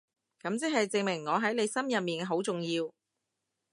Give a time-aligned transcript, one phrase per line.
[0.41, 2.91] 噉即係證明我喺你心入面好重要